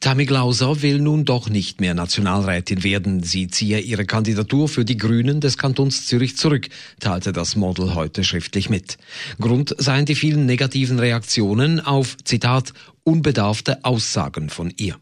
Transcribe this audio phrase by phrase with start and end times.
[0.00, 3.22] Tammy Glauser will nun doch nicht mehr Nationalrätin werden.
[3.22, 6.68] Sie ziehe ihre Kandidatur für die Grünen des Kantons Zürich zurück,
[7.00, 8.98] teilte das Model heute schriftlich mit.
[9.40, 12.72] Grund seien die vielen negativen Reaktionen auf, Zitat,
[13.04, 14.96] unbedarfte Aussagen von ihr.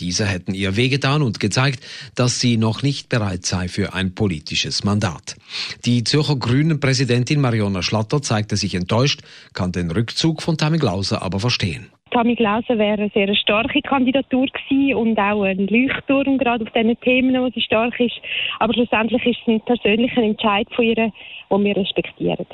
[0.00, 1.84] Diese hätten ihr wehgetan und gezeigt,
[2.14, 5.36] dass sie noch nicht bereit sei für ein politisches Mandat.
[5.84, 9.20] Die Zürcher Grünen Präsidentin Mariona Schlatter zeigte sich enttäuscht,
[9.52, 11.90] kann den Rückzug von Tammy Glauser aber verstehen.
[12.10, 16.98] Tammy Glauser wäre eine sehr starke Kandidatur gewesen und auch ein Leuchtturm gerade auf diesen
[17.00, 18.20] Themen, wo sie stark ist.
[18.58, 21.12] Aber schlussendlich ist es ein persönlicher Entscheid von ihr, den
[21.50, 22.46] wir respektieren.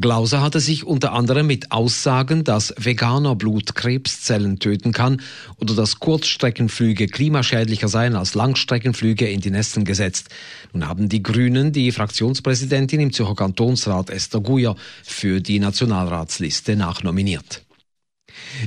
[0.00, 5.20] Glauser hatte sich unter anderem mit Aussagen, dass veganer Blut Krebszellen töten kann
[5.60, 10.30] oder dass Kurzstreckenflüge klimaschädlicher seien als Langstreckenflüge in die Nesten gesetzt.
[10.72, 17.62] Nun haben die Grünen die Fraktionspräsidentin im Zürcher Kantonsrat Esther Guyer für die Nationalratsliste nachnominiert.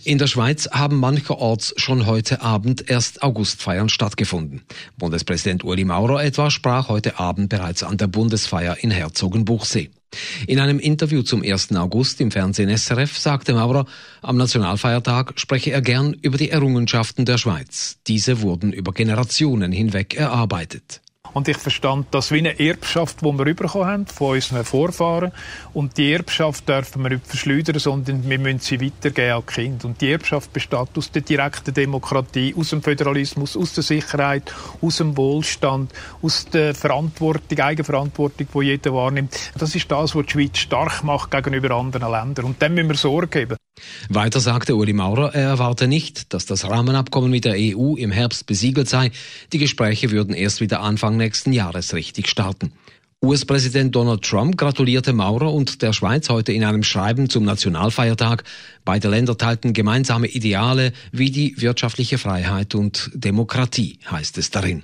[0.03, 4.63] In der Schweiz haben mancherorts schon heute Abend erst Augustfeiern stattgefunden.
[4.97, 9.89] Bundespräsident Uli Maurer etwa sprach heute Abend bereits an der Bundesfeier in Herzogenbuchsee.
[10.47, 11.75] In einem Interview zum 1.
[11.75, 13.85] August im Fernsehen SRF sagte Maurer,
[14.21, 17.97] am Nationalfeiertag spreche er gern über die Errungenschaften der Schweiz.
[18.07, 21.01] Diese wurden über Generationen hinweg erarbeitet.
[21.35, 25.33] Und ich verstand das wie eine Erbschaft, die wir bekommen haben von unseren Vorfahren.
[25.73, 29.83] Und die Erbschaft dürfen wir nicht verschleudern, sondern wir müssen sie weitergeben an Kind.
[29.83, 34.95] Und die Erbschaft besteht aus der direkten Demokratie, aus dem Föderalismus, aus der Sicherheit, aus
[34.95, 39.51] dem Wohlstand, aus der Verantwortung, Eigenverantwortung, die jeder wahrnimmt.
[39.57, 42.45] Das ist das, was die Schweiz stark macht gegenüber anderen Ländern.
[42.45, 43.57] Und dem müssen wir Sorge geben.
[44.09, 48.45] Weiter sagte Uli Maurer, er erwarte nicht, dass das Rahmenabkommen mit der EU im Herbst
[48.45, 49.11] besiegelt sei.
[49.51, 52.71] Die Gespräche würden erst wieder Anfang nächsten Jahres richtig starten.
[53.23, 58.43] US-Präsident Donald Trump gratulierte Maurer und der Schweiz heute in einem Schreiben zum Nationalfeiertag.
[58.83, 64.83] Beide Länder teilten gemeinsame Ideale wie die wirtschaftliche Freiheit und Demokratie, heißt es darin.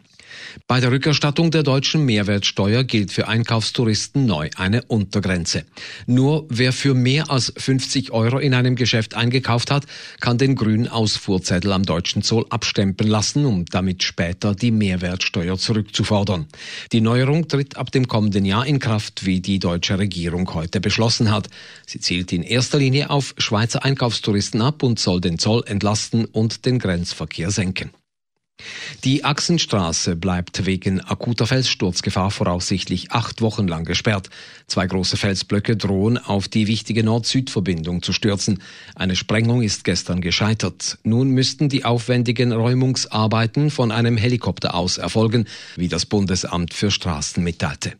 [0.68, 5.66] Bei der Rückerstattung der deutschen Mehrwertsteuer gilt für Einkaufstouristen neu eine Untergrenze.
[6.06, 9.86] Nur wer für mehr als 50 Euro in einem Geschäft eingekauft hat,
[10.20, 16.48] kann den grünen Ausfuhrzettel am deutschen Zoll abstempeln lassen, um damit später die Mehrwertsteuer zurückzufordern.
[16.92, 21.32] Die Neuerung tritt ab dem kommenden Jahr in Kraft, wie die deutsche Regierung heute beschlossen
[21.32, 21.50] hat.
[21.86, 26.66] Sie zielt in erster Linie auf Schweizer Einkaufstouristen ab und soll den Zoll entlasten und
[26.66, 27.92] den Grenzverkehr senken.
[29.04, 34.30] Die Achsenstraße bleibt wegen akuter Felssturzgefahr voraussichtlich acht Wochen lang gesperrt.
[34.68, 38.62] Zwei große Felsblöcke drohen auf die wichtige Nord-Süd-Verbindung zu stürzen.
[38.96, 40.98] Eine Sprengung ist gestern gescheitert.
[41.04, 45.46] Nun müssten die aufwendigen Räumungsarbeiten von einem Helikopter aus erfolgen,
[45.76, 47.94] wie das Bundesamt für Straßen mitteilte.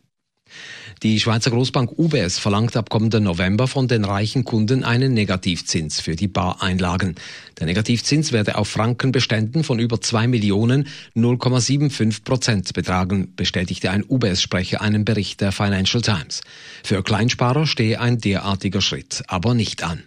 [1.02, 6.14] Die Schweizer Großbank UBS verlangt ab kommenden November von den reichen Kunden einen Negativzins für
[6.14, 7.16] die Bareinlagen.
[7.58, 10.86] Der Negativzins werde auf Frankenbeständen von über 2 Millionen
[11.16, 16.40] 0,75 Prozent betragen, bestätigte ein UBS-Sprecher einen Bericht der Financial Times.
[16.84, 20.04] Für Kleinsparer stehe ein derartiger Schritt aber nicht an.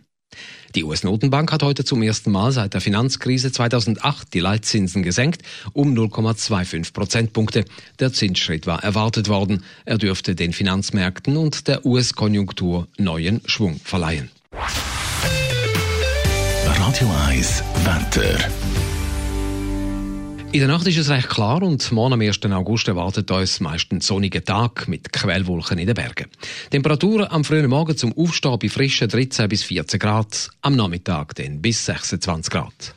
[0.76, 5.42] Die US-Notenbank hat heute zum ersten Mal seit der Finanzkrise 2008 die Leitzinsen gesenkt
[5.72, 7.64] um 0,25 Prozentpunkte.
[8.00, 9.64] Der Zinsschritt war erwartet worden.
[9.86, 14.30] Er dürfte den Finanzmärkten und der US-Konjunktur neuen Schwung verleihen.
[16.66, 18.38] Radio 1 Wetter.
[20.56, 22.40] In der Nacht ist es recht klar und morgen am 1.
[22.46, 26.28] August erwartet uns meistens sonniger Tag mit Quellwolken in den Bergen.
[26.70, 31.62] Temperaturen am frühen Morgen zum Aufstehen bei frischen 13 bis 14 Grad, am Nachmittag dann
[31.62, 32.96] bis 26 Grad.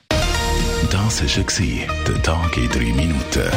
[0.88, 3.50] Das war der Tag in 3 Minuten.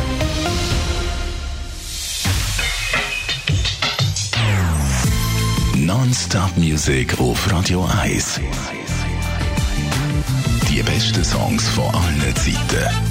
[5.76, 8.40] Non-Stop Music auf Radio 1.
[10.72, 13.11] Die besten Songs von allen Zeiten